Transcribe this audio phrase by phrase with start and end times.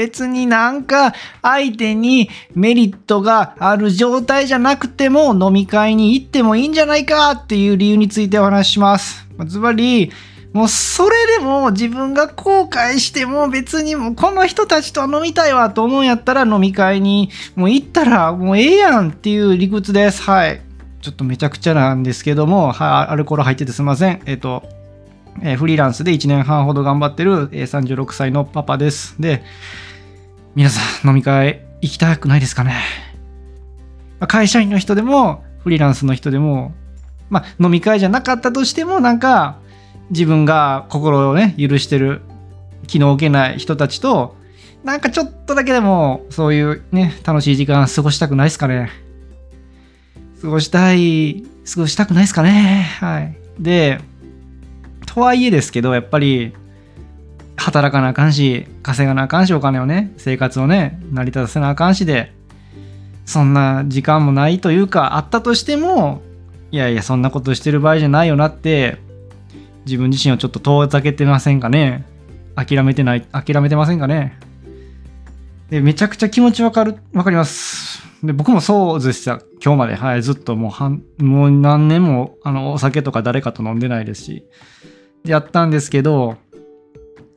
[0.00, 9.26] 別になんか相手にメリットがある状態じゃなくても飲み会に行ってもいいんじゃないかっていう理由についてお話します。
[9.46, 10.10] つまり、
[10.54, 20.22] もうそれでも自分が後悔しても別にもうこの人たちと飲みたいわと思うんやったら飲み会にもう行ったらもうええやんっていう理屈です。
[20.22, 20.62] はい。
[21.02, 24.22] ちょっとめちゃくちゃなんですけども、はい、アルコール入っててすいません。
[24.24, 24.62] えっ、と、
[25.42, 29.20] えー、フリーランスで1年半ほど頑張ってる、えー、36歳のパパです。
[29.20, 29.42] で、
[30.54, 32.74] 皆さん飲み会行きたくないですかね、
[34.18, 36.74] まあ、会社員の人でもフリーランスの人でも、
[37.30, 39.58] まあ、飲み会じゃなかったとしてもなんか
[40.10, 42.22] 自分が心をね許してる
[42.88, 44.36] 気の置けない人たちと
[44.82, 48.90] なんかちょっとだけでもそういうね楽しい時間過ごしたくないですかね？
[50.42, 52.88] 過ごしたい過ごしたくないですかね？
[52.98, 53.36] はい。
[53.60, 54.00] で
[55.14, 56.52] とはいえですけどやっぱり
[57.56, 62.32] 働かなあかんし稼がなあかんしお金をね生活をね成り立たせなあかんしで
[63.26, 66.22] そんな時間もないというかあったとしても
[66.70, 68.98] いやいやそんなことしてる場合じゃないよなって
[69.86, 72.04] 自分自身をちょっと遠ざけてませんかね？
[72.54, 74.38] 諦めてない、諦めてませんかね？
[75.70, 78.02] で、めちゃくちゃ気持ちわかる、わかります。
[78.22, 79.40] で、僕もそうでした。
[79.64, 79.94] 今日まで。
[79.94, 84.44] はい、ずっともう半、もう何年も、あの、お酒とか誰かと飲んでないですし、
[85.24, 86.36] やったんですけど、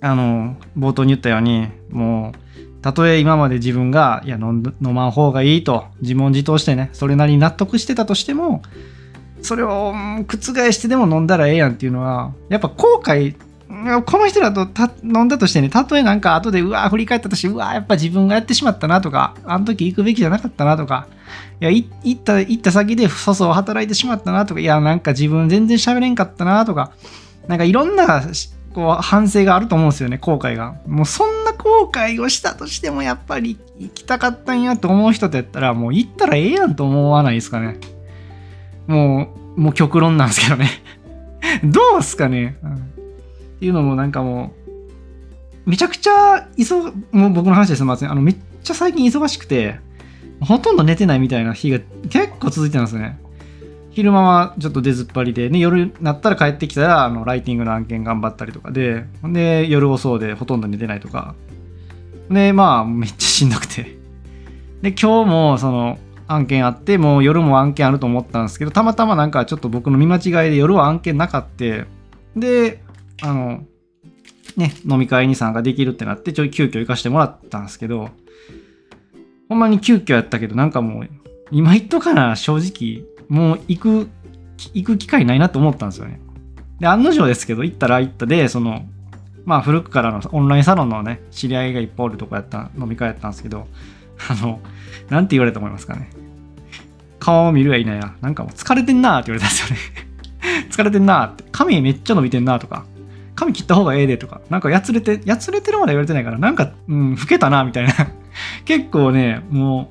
[0.00, 8.62] あの、冒頭に言ったように、もう、たとえ今まで自分が、いや飲、飲まん方がいいと、自問自答してね、それなりに納得してたとしても、
[9.42, 9.92] それを
[10.26, 13.36] 覆してでも飲んだらええやんっていうのはやっぱ後悔
[14.04, 14.68] この人だと
[15.02, 21.08] 飲んだとしてねたとえなんか後でうわ振り返ったとしてうわやっぱ自分がやってしまったなとかあの時行くべきじゃなかったなとか
[21.60, 26.92] いや行った行った先で粗相を働いてしまったなとかいやなんか自分全然喋れんかったなとか
[27.48, 28.22] なんかいろんな
[28.74, 30.76] こう反省があると思うんですよね後悔が。
[30.86, 37.78] もうそんな後悔をしたとしてもやっぱり行きたかったんやと思う人とやったらもう行ったらええやんと思わないですかね。
[38.86, 40.68] もう、もう極論なんですけどね。
[41.64, 42.78] どうすかね、うん、っ
[43.60, 44.52] ていうのもなんかも
[45.66, 48.10] う、めちゃくちゃ忙、もう僕の話ですません。
[48.10, 49.78] あの、めっちゃ最近忙しくて、
[50.40, 51.78] ほとんど寝てないみたいな日が
[52.08, 53.18] 結構続いてますね。
[53.92, 61.34] 昼間はちょっと出ずっぱりで、ね、夜になったら帰ってきたら、あの、ライティングの案件頑張ったりとかで、で、夜遅うでほとんど寝てないとか。
[62.30, 63.96] で、まあ、めっちゃしんどくて。
[64.80, 71.64] で、今日も、その、案件あって、もう夜も案件あると思ったんですけど、たまたまなんかちょっと僕の見間違いで夜は案件なかった。
[72.34, 72.82] で、
[73.20, 73.64] あの、
[74.56, 78.08] ね、飲み会に参加できるってなって、ちょい急遽行かしてもらったんですけど、
[79.48, 81.08] ほんまに急遽やったけど、なんかもう、
[81.50, 84.08] 今言っとかな、正直、もう行く、
[84.74, 86.20] 行く機会ないなと思ったんですよね。
[86.80, 88.86] で、案の定ですけど、行ったら行ったで、その、
[89.44, 93.66] まあ古くからのオンラインサロンのね、知り合いがいっぱいおるとこやった、飲み会やったんですけど、
[94.28, 94.60] あの、
[95.08, 96.10] なんて言われたと思いますかね。
[97.18, 101.44] 顔を見るやいないや、なんかもう疲れてんなーって言われたんですよね 疲れてんなーって。
[101.52, 102.84] 髪めっちゃ伸びてんなとか、
[103.34, 107.92] 髪切った方がええでとか、なんかやつれて、やつれてるまで言われてないから、なんか、うん、老けたなみたいな
[108.64, 109.90] 結構ね、も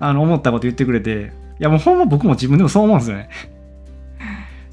[0.00, 1.32] う、あの、思ったこと言ってくれて、
[1.62, 3.28] やもうほんま僕も自分でもそう思うんですよね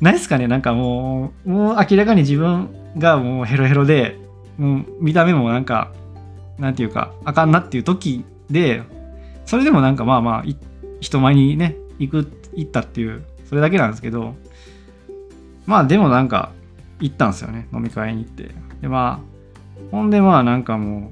[0.02, 4.18] ないですかねなんかもう、もう明らかに自分がもうヘロヘロで、
[4.58, 5.92] もう見た目もなんか、
[6.58, 8.84] なんていうか、あかんなっていう時で、
[9.46, 10.44] それでもなんかまあまあ、
[11.02, 14.36] 人前にね、行く、行ったっていう、それだけなんですけど、
[15.66, 16.52] まあでもなんか、
[17.02, 18.52] 行ったんですよね、飲み会に行って。
[18.82, 21.12] でまあ、ほんでまあなんかも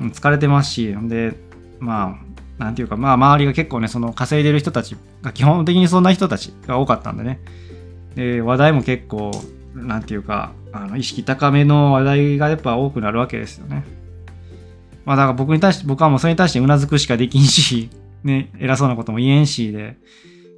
[0.00, 1.36] う、疲れてますし、ほんで、
[1.78, 2.29] まあ、
[2.60, 7.40] なんていうか、まあ周りが結構ね、その稼いでる人たちが基本的にそんな人たちが多かったんでね。
[8.14, 9.30] で、話題も結構、
[9.74, 13.84] なんていうか、あの意識高めの話題がやっぱ多くなるわけですよね。
[15.06, 17.88] まあだから僕に対して、僕はもうそれに対してうなずくしかできんし、
[18.24, 19.96] ね、偉そうなことも言えんしで、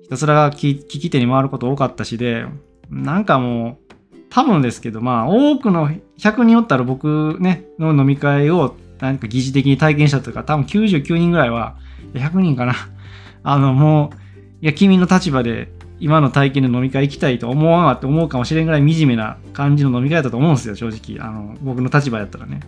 [0.03, 2.47] ひたすら聞き手に回ること多かったしで、
[2.91, 3.95] なんかもう、
[4.29, 5.89] 多分ですけど、まあ多くの
[6.19, 11.75] 100人おったら僕ね、の飲み会を何か疑似的に体験したというか、多分99人ぐらいは、
[12.15, 12.75] 100人かな。
[13.43, 14.17] あのもう、
[14.63, 21.21] いや、君の立場で今の体験で飲み会行きたいと思わんわって思うかもしれんぐらい惨めな感じの飲み会だったと思うんですよ、正直。
[21.21, 22.61] あの、僕の立場やったらね。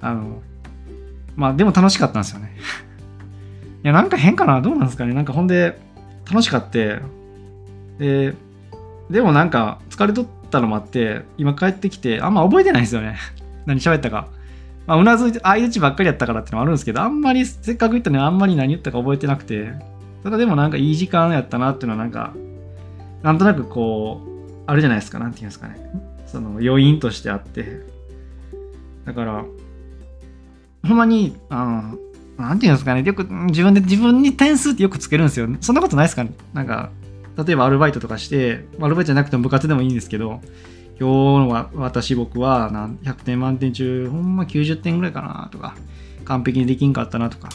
[0.00, 0.40] あの、
[1.34, 2.54] まあでも楽しかったんですよね。
[3.82, 4.60] いや、なんか変かな？
[4.60, 5.14] どうなんですかね？
[5.14, 5.76] なんかほんで、
[6.30, 7.00] 楽しかって、
[7.98, 8.34] で、
[9.10, 13.16] でもなんか疲れとったのもあって、今帰ってきて、あんま覚えてないんですよね。
[13.66, 14.28] 何喋ったか。
[14.86, 19.72] まあ、うなずいて、相打ちばっかりやったからってのもあるんですけど、あんまり、せっかく言ったのにあんまり何言ったか覚えてなくて、
[20.22, 22.34] ただでもなんかいい時間やったなっていうのはなんか、
[23.22, 24.34] なんとなくこう、
[24.66, 25.76] あるじゃないですか、なんていうんですかね。
[26.26, 27.80] その余韻としてあって。
[29.04, 29.44] だから、
[30.86, 31.98] ほんまに、あの、
[32.38, 35.48] なんていうんですかね、よく自分で自分に点数ってよくつけるんですよ。
[35.60, 36.90] そんなことないですかなんか、
[37.36, 40.40] 例えばアルバイトとかして、アルバイトじゃなくても部活でもいいんですけど、
[40.98, 45.74] 今日は私僕は100点満点中、ほんま90点ぐらいかなとか、
[46.24, 47.48] 完璧にできんかったなとか、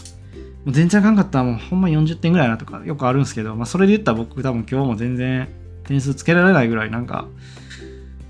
[0.65, 5.47] もう全然あかんかったらもうほんま40点ぐらいなとかよくあるんですけど、まあそれで言ったら僕多分今日も全然
[5.85, 7.27] 点数つけられないぐらいなんか、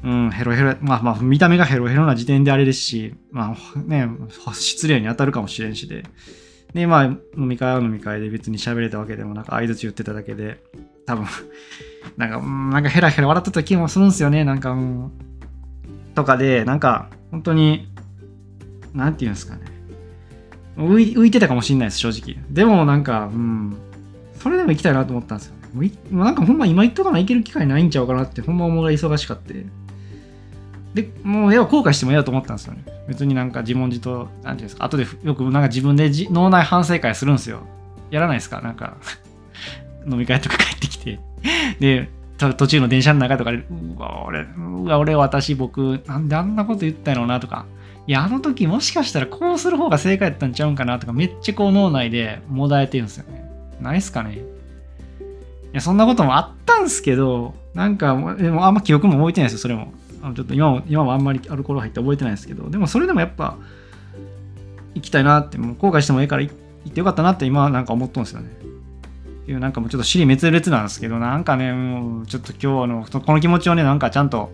[0.04, 4.08] うん、ヘロヘロ、まあまあ見た目がヘロヘロな時点であれですし、まあね、
[4.54, 6.04] 失礼に当たるかもしれんしで、
[6.74, 10.62] で、まあ飲み会は飲み会で別に喋れたわけでもなんか相づち言ってただけで、
[11.10, 11.26] 多分
[12.18, 15.12] なんか、なんかヘラヘラ笑ってた気もするんですよね、なんか、う、
[16.14, 17.88] とかで、なんか、本当に、
[18.94, 19.62] なんていうんですかね。
[20.78, 22.44] 浮いてたかもしんないです、正直。
[22.52, 23.76] でもなんか、うん、
[24.36, 25.56] それでも行きたいなと思ったんですよ。
[25.74, 25.82] も
[26.22, 29.66] うなんかほんま今行っとかな行ける機会ないんちゃうかなって、ほんま思うが忙しかって。
[30.94, 32.84] で、もう絵は後悔しても嫌だと思ったんですよね。
[33.08, 37.62] 別になんか自問自答、なんていうんですか、後でよくなんか自分で脳内反省会するんですよ。
[38.12, 38.98] やらないですかなんか
[40.10, 40.58] 飲み会とか
[40.90, 41.20] きて
[41.80, 47.66] で、途中の電車の中とかで、うわ、俺、うわ、俺、私、僕、なんであんなこと言ったんやろうなとか、
[48.08, 53.50] いや、あの時もしかしたらこうする方が正解やったんちゃうんかなとか、めっちゃこう脳内でもだえてるんですよね。
[53.82, 54.40] ないっすかねい
[55.74, 59.94] や、そんなこともあったんすけど、なんか、でもあんま記憶も覚えてないですよ、それも。
[60.22, 63.58] あのちょっと今も、今もあんまりアルコール入って覚えてないですけど、でもそれでもやっぱ、
[64.96, 68.50] 行きたいなって、もう後悔してもいいから行ってよかったなって今なんか思っとんですよね。
[69.50, 74.52] っていうなんかもうちょっと尻滅裂なんですけど、なんかね、もうちょっと今日の、この気持ちをね、なんかちゃんと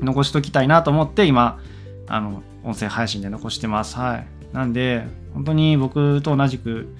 [0.00, 1.60] 残しときたいなと思って、今、
[2.08, 3.96] あの、音声配信で残してます。
[3.96, 4.26] はい。
[4.52, 6.96] なんで、本当に僕と同じく、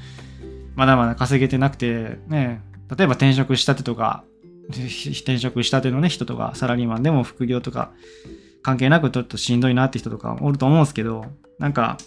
[0.77, 2.63] まだまだ稼げてなくて、ね、
[2.97, 4.23] 例えば転職したてとか、
[4.69, 7.91] 転職したてのね、人とか、サラリーマンでも副業とか、
[8.63, 11.25] 関係なくちょっとしんどいなって人とかおると思うんですけど、
[11.59, 11.99] なんか、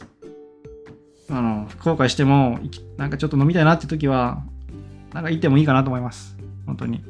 [1.29, 2.59] あの、後悔しても、
[2.95, 4.41] なんかちょっと飲みたいなって時は、
[5.15, 6.35] なんか言ってもいいかなと思います。
[6.65, 7.01] 本当に。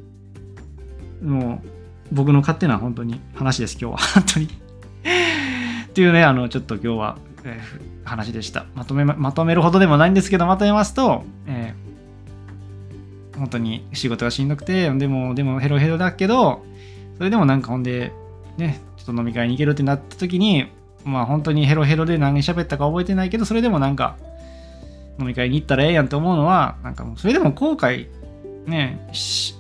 [1.24, 1.68] もう、
[2.12, 3.98] 僕の勝手な本当に話です、今日は。
[4.14, 4.50] 本当にっ
[5.90, 8.68] ていうね、あの、ちょっと今日は、えー、話でした。
[8.76, 16.64] まとめ、まとめるほどでもないんですけど、まとめますと、えー、本当に仕事がしんどくて、でも、でもヘロヘロだけど、
[17.18, 18.14] それでもなんかほんで、
[18.58, 20.68] ね、ちょっと飲み会に行けるってなった時に、
[21.04, 24.16] まあ本当にヘロヘロで何喋ったか覚えてないけど、それでもなんか、
[25.20, 28.08] 飲み会に行ったらええやんって思うのは、なんかもうそれでも後悔
[28.66, 29.56] ねし、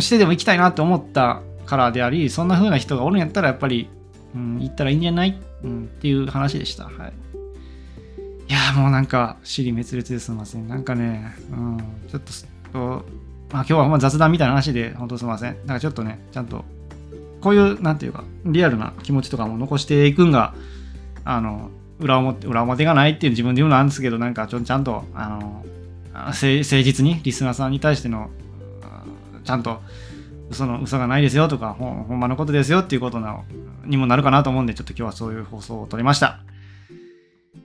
[0.00, 3.88] してでも行きたいなって思ったからであり、そんな風な人がおるんやったらやっぱり、
[4.34, 6.84] うん、行ったらいいんじゃない、うん、っていう話でした。
[6.84, 7.12] はい。
[8.48, 10.68] いやもうなんか、尻滅裂ですみません。
[10.68, 11.78] なんかね、うん、
[12.10, 12.22] ちょっ
[12.72, 13.04] と、
[13.52, 15.66] まあ今日は雑談みたいな話で、本当すみません。
[15.66, 16.64] だかちょっとね、ちゃんと、
[17.42, 20.54] こういう、なんていうか、リアルな気持ちとかも残していくんが、
[21.24, 25.64] あの、裏表裏表がないっていう自分で言うのなんですけど、なんかちょちゃんと、あの、
[26.12, 26.36] 誠
[26.82, 28.30] 実にリスナーさんに対しての、
[29.44, 29.80] ちゃんと
[30.50, 33.40] 嘘の嘘がないですよとか、ほんまのことですよっていうことな
[33.84, 36.40] にもなるかなと思うんで、ちょっと今日はそういう放送を撮りました。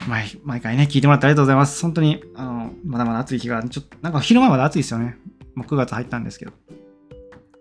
[0.08, 1.82] 毎毎回ね、聞いてもらってありがとうございます。
[1.82, 5.18] 本当に、あの、まだまだ暑い日が、ちょっと、なんか昼間まで暑いですよね。
[5.56, 6.52] もう9月入ったんですけど。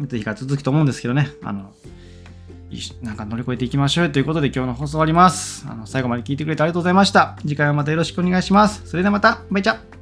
[0.01, 1.29] 暑い日が続くと思うんですけどね。
[1.43, 1.73] あの、
[3.03, 5.67] なんか乗り越えていきましょうということで今日の放送終わります。
[5.69, 7.37] あの最後まで聞いてくれてありがとうございました。
[7.41, 8.83] 次回はまたよろしくお願いします。
[8.87, 10.02] それではまた、バイチャ